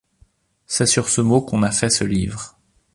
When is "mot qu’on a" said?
1.21-1.69